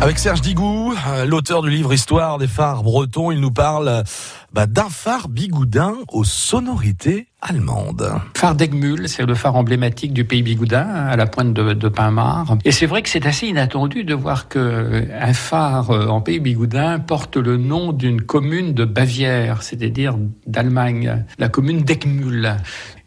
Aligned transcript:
Avec 0.00 0.18
Serge 0.18 0.40
Digou, 0.42 0.94
euh, 1.08 1.24
l'auteur 1.24 1.62
du 1.62 1.70
livre 1.70 1.92
Histoire 1.92 2.38
des 2.38 2.46
phares 2.46 2.84
bretons, 2.84 3.32
il 3.32 3.40
nous 3.40 3.50
parle 3.50 4.04
bah, 4.52 4.66
d'un 4.66 4.88
phare 4.88 5.28
bigoudin 5.28 5.94
aux 6.12 6.24
sonorités 6.24 7.26
allemandes. 7.40 8.12
Phare 8.36 8.54
d'Egmul, 8.54 9.08
c'est 9.08 9.24
le 9.24 9.34
phare 9.34 9.56
emblématique 9.56 10.12
du 10.12 10.24
pays 10.24 10.42
bigoudin, 10.42 10.86
à 10.86 11.16
la 11.16 11.26
pointe 11.26 11.52
de, 11.52 11.88
Pinmar. 11.88 12.56
Et 12.64 12.70
c'est 12.70 12.86
vrai 12.86 13.02
que 13.02 13.08
c'est 13.08 13.26
assez 13.26 13.46
inattendu 13.46 14.04
de 14.04 14.14
voir 14.14 14.48
que 14.48 15.08
un 15.20 15.32
phare 15.32 15.90
euh, 15.90 16.06
en 16.06 16.20
pays 16.20 16.38
bigoudin 16.38 17.00
porte 17.00 17.36
le 17.36 17.56
nom 17.56 17.92
d'une 17.92 18.22
commune 18.22 18.74
de 18.74 18.84
Bavière, 18.84 19.62
c'est-à-dire 19.62 20.16
d'Allemagne, 20.46 21.24
la 21.38 21.48
commune 21.48 21.82
d'Egmul. 21.82 22.56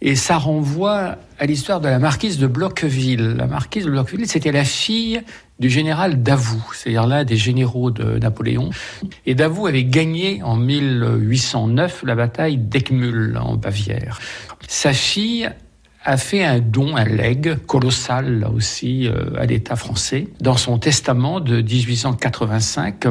Et 0.02 0.16
ça 0.16 0.38
renvoie 0.38 1.16
à 1.40 1.46
l'histoire 1.46 1.82
de 1.82 1.88
la 1.88 2.00
marquise 2.00 2.38
de 2.38 2.48
Bloqueville. 2.48 3.36
La 3.38 3.48
marquise 3.48 3.86
de 3.86 3.92
Bloqueville, 3.92 4.28
c'était 4.28 4.52
la 4.52 4.64
fille 4.64 5.22
du 5.60 5.70
général 5.70 6.22
Davout, 6.22 6.72
c'est-à-dire 6.74 7.08
l'un 7.08 7.24
des 7.24 7.38
généraux 7.38 7.92
de 7.92 8.18
Napoléon. 8.20 8.70
Et 9.26 9.36
Davout 9.36 9.68
avait 9.68 9.84
gagné 9.84 10.42
en 10.44 10.56
1809 10.56 12.04
la 12.06 12.16
bataille 12.16 12.58
d'Eckmühl 12.58 13.38
en 13.38 13.56
Bavière. 13.56 14.20
Sa 14.68 14.94
fille 14.94 15.50
a 16.04 16.18
fait 16.18 16.44
un 16.44 16.60
don, 16.60 16.96
un 16.96 17.06
legs 17.06 17.56
colossal 17.66 18.40
là 18.40 18.50
aussi 18.50 19.08
euh, 19.08 19.40
à 19.40 19.46
l'État 19.46 19.76
français. 19.76 20.28
Dans 20.40 20.56
son 20.56 20.78
testament 20.78 21.40
de 21.40 21.62
1885, 21.62 23.08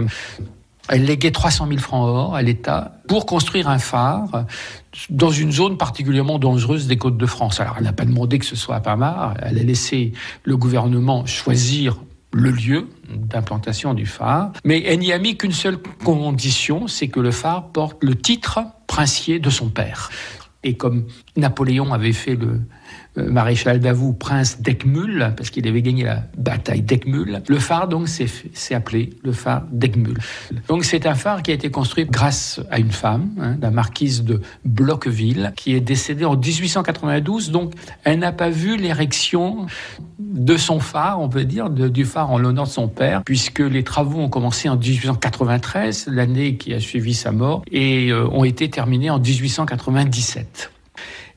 elle 0.88 1.05
léguait 1.05 1.30
300 1.30 1.66
000 1.69 1.79
francs 1.79 2.06
or 2.09 2.34
à 2.34 2.43
l'État 2.43 3.01
pour 3.09 3.27
construire 3.27 3.69
un 3.69 3.79
phare 3.79 4.47
dans 5.11 5.30
une 5.30 5.52
zone 5.52 5.79
particulièrement 5.79 6.38
dangereuse 6.38 6.87
des 6.87 6.97
côtes 6.97 7.16
de 7.16 7.27
France. 7.27 7.61
Alors, 7.61 7.77
elle 7.79 7.84
n'a 7.84 7.92
pas 7.92 8.05
demandé 8.05 8.38
que 8.38 8.47
ce 8.47 8.56
soit 8.56 8.77
à 8.77 8.80
Pamar, 8.80 9.34
elle 9.42 9.59
a 9.59 9.62
laissé 9.62 10.12
le 10.45 10.56
gouvernement 10.56 11.27
choisir 11.27 11.98
le 12.33 12.50
lieu 12.50 12.89
d'implantation 13.14 13.95
du 13.95 14.06
phare, 14.06 14.53
mais 14.64 14.83
elle 14.83 14.98
n'y 14.98 15.12
a 15.12 15.19
mis 15.19 15.36
qu'une 15.36 15.53
seule 15.53 15.78
condition, 16.05 16.89
c'est 16.89 17.08
que 17.08 17.20
le 17.20 17.30
phare 17.30 17.69
porte 17.69 18.03
le 18.03 18.17
titre 18.17 18.61
princier 18.89 19.39
de 19.39 19.51
son 19.51 19.69
père. 19.69 20.11
Et 20.64 20.77
comme 20.77 21.06
Napoléon 21.36 21.92
avait 21.92 22.12
fait 22.12 22.34
le, 22.34 22.61
maréchal 23.17 23.81
Davout, 23.81 24.12
prince 24.12 24.61
d'Eckmühl, 24.61 25.33
parce 25.37 25.50
qu'il 25.50 25.67
avait 25.69 25.83
gagné 25.83 26.05
la 26.05 26.23
bataille 26.37 26.83
d'Eckmühl. 26.83 27.42
Le 27.48 27.59
phare, 27.59 27.89
donc, 27.89 28.09
s'est 28.09 28.75
appelé 28.75 29.11
le 29.23 29.33
phare 29.33 29.64
d'Eckmühl. 29.70 30.19
Donc, 30.69 30.84
c'est 30.84 31.06
un 31.06 31.14
phare 31.14 31.42
qui 31.42 31.51
a 31.51 31.55
été 31.55 31.70
construit 31.70 32.06
grâce 32.06 32.61
à 32.70 32.78
une 32.78 32.91
femme, 32.91 33.31
hein, 33.41 33.56
la 33.61 33.70
marquise 33.70 34.25
de 34.25 34.41
Bloqueville, 34.64 35.53
qui 35.56 35.75
est 35.75 35.81
décédée 35.81 36.25
en 36.25 36.36
1892. 36.36 37.51
Donc, 37.51 37.73
elle 38.05 38.19
n'a 38.19 38.33
pas 38.33 38.51
vu 38.51 38.77
l'érection 38.77 39.67
de 40.19 40.56
son 40.56 40.81
phare, 40.81 41.20
on 41.20 41.29
peut 41.29 41.45
dire, 41.45 41.70
du 41.70 42.05
phare 42.05 42.31
en 42.31 42.39
l'honneur 42.39 42.64
de 42.64 42.70
son 42.70 42.89
père, 42.89 43.23
puisque 43.25 43.61
les 43.61 43.84
travaux 43.84 44.20
ont 44.20 44.29
commencé 44.29 44.69
en 44.69 44.77
1893, 44.77 46.08
l'année 46.08 46.56
qui 46.56 46.75
a 46.75 46.81
suivi 46.81 47.14
sa 47.14 47.33
mort, 47.33 47.62
et 47.70 48.11
euh, 48.11 48.27
ont 48.29 48.45
été 48.45 48.69
terminés 48.70 49.11
en 49.11 49.19
1897. 49.19 50.70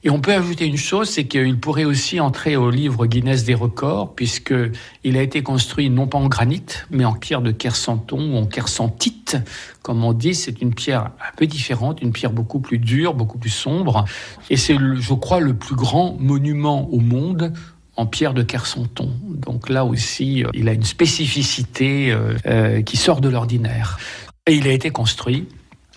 Et 0.04 0.10
on 0.10 0.20
peut 0.20 0.34
ajouter 0.34 0.66
une 0.66 0.78
chose, 0.78 1.10
c'est 1.10 1.26
qu'il 1.26 1.60
pourrait 1.60 1.84
aussi 1.84 2.20
entrer 2.20 2.56
au 2.56 2.70
livre 2.70 3.08
Guinness 3.08 3.44
des 3.44 3.56
records, 3.56 4.14
puisqu'il 4.14 5.18
a 5.18 5.22
été 5.22 5.42
construit 5.42 5.90
non 5.90 6.08
pas 6.08 6.20
en 6.20 6.28
granit, 6.28 6.64
mais 6.92 7.04
en 7.04 7.14
pierre 7.14 7.42
de 7.42 7.52
Kersanton 7.52 8.34
ou 8.34 8.38
en 8.38 8.46
kersantite. 8.46 9.38
Comme 9.82 10.04
on 10.04 10.14
dit, 10.14 10.36
c'est 10.36 10.62
une 10.62 10.74
pierre 10.74 11.06
un 11.06 11.36
peu 11.36 11.48
différente, 11.48 12.02
une 12.02 12.12
pierre 12.12 12.32
beaucoup 12.32 12.60
plus 12.60 12.78
dure, 12.78 13.16
beaucoup 13.16 13.40
plus 13.40 13.50
sombre. 13.50 14.06
Et 14.50 14.58
c'est, 14.58 14.78
je 14.78 15.14
crois, 15.14 15.40
le 15.40 15.56
plus 15.56 15.76
grand 15.76 16.16
monument 16.20 16.88
au 16.92 17.00
monde 17.00 17.54
en 17.96 18.06
pierre 18.06 18.36
de 18.36 18.44
Kersonton. 18.44 19.12
Donc 19.24 19.70
là 19.70 19.84
aussi, 19.84 20.44
il 20.54 20.70
a 20.70 20.74
une 20.74 20.84
spécificité 20.84 22.12
euh, 22.12 22.36
euh, 22.46 22.82
qui 22.84 22.96
sort 22.96 23.22
de 23.22 23.30
l'ordinaire. 23.30 23.98
Et 24.46 24.54
il 24.54 24.68
a 24.68 24.72
été 24.72 24.92
construit 24.92 25.48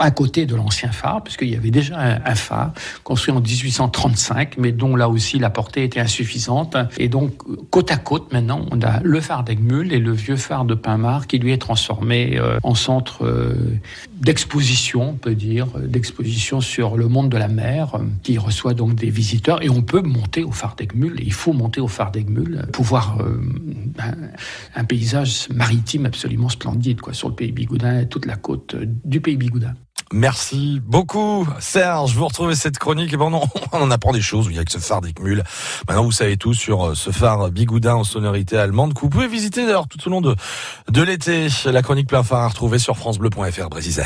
à 0.00 0.11
côté 0.11 0.47
de 0.47 0.56
l'ancien 0.56 0.91
phare, 0.91 1.22
puisqu'il 1.22 1.50
y 1.50 1.56
avait 1.56 1.71
déjà 1.71 1.99
un, 2.00 2.34
phare 2.34 2.72
construit 3.05 3.34
en 3.34 3.41
1835, 3.41 4.56
mais 4.56 4.72
dont 4.72 4.97
là 4.97 5.11
aussi 5.11 5.38
la 5.38 5.50
portée 5.50 5.84
était 5.84 6.00
insuffisante. 6.00 6.77
Et 6.97 7.09
donc, 7.09 7.34
côte 7.69 7.93
à 7.93 7.99
côte, 7.99 8.33
maintenant, 8.33 8.65
on 8.71 8.81
a 8.81 9.00
le 9.03 9.21
phare 9.21 9.44
d'Egmul 9.44 9.93
et 9.93 9.99
le 9.99 10.12
vieux 10.12 10.37
phare 10.37 10.65
de 10.65 10.75
Pinmar 10.75 11.27
qui 11.27 11.39
lui 11.39 11.53
est 11.53 11.59
transformé 11.59 12.39
euh, 12.39 12.59
en 12.62 12.75
centre 12.75 13.27
euh, 13.27 13.55
d'exposition, 14.21 15.10
on 15.10 15.15
peut 15.15 15.34
dire, 15.34 15.66
d'exposition 15.78 16.62
sur 16.62 16.97
le 16.97 17.09
monde 17.09 17.28
de 17.28 17.37
la 17.37 17.49
mer, 17.49 17.97
euh, 17.97 18.05
qui 18.22 18.39
reçoit 18.39 18.72
donc 18.72 18.94
des 18.94 19.10
visiteurs. 19.10 19.62
Et 19.62 19.69
on 19.69 19.83
peut 19.83 20.00
monter 20.00 20.44
au 20.44 20.53
phare 20.53 20.77
d'Egmul, 20.77 21.21
il 21.22 21.33
faut 21.34 21.53
monter 21.53 21.83
au 21.83 21.89
phare 21.89 22.10
d'Egmul 22.10 22.66
pour 22.72 22.87
voir 22.87 23.19
un, 23.99 24.12
un, 24.75 24.84
paysage 24.84 25.49
maritime 25.50 26.06
absolument 26.06 26.49
splendide, 26.49 27.03
quoi, 27.03 27.12
sur 27.12 27.28
le 27.28 27.34
pays 27.34 27.53
bigoudin 27.53 28.00
et 28.00 28.09
toute 28.09 28.25
la 28.25 28.37
côte 28.37 28.77
du 29.05 29.21
pays 29.21 29.37
bigoudin. 29.37 29.75
Merci 30.12 30.81
beaucoup, 30.84 31.47
Serge. 31.60 32.15
Vous 32.16 32.26
retrouvez 32.26 32.56
cette 32.56 32.78
chronique. 32.78 33.12
Et 33.12 33.16
bon, 33.16 33.31
non, 33.31 33.43
on 33.72 33.81
en 33.81 33.91
apprend 33.93 34.12
des 34.12 34.21
choses. 34.21 34.47
Il 34.50 34.56
y 34.56 34.59
a 34.59 34.65
que 34.65 34.72
ce 34.72 34.78
phare 34.78 35.00
d'Ickmul. 35.00 35.44
Maintenant, 35.88 36.04
vous 36.04 36.12
savez 36.12 36.37
tout 36.37 36.53
sur 36.53 36.88
euh, 36.88 36.94
ce 36.94 37.10
phare 37.10 37.50
bigoudin 37.50 37.94
en 37.94 38.04
sonorité 38.04 38.59
allemande 38.59 38.93
que 38.93 39.00
vous 39.00 39.09
pouvez 39.09 39.28
visiter 39.28 39.65
d'ailleurs 39.65 39.87
tout 39.87 40.04
au 40.06 40.10
long 40.10 40.21
de, 40.21 40.34
de 40.88 41.03
l'été. 41.03 41.47
La 41.66 41.82
chronique 41.82 42.09
plein 42.09 42.25
phare 42.25 42.41
à 42.41 42.48
retrouver 42.48 42.78
sur 42.78 42.97
FranceBleu.fr 42.97 43.69
Brésil. 43.69 44.03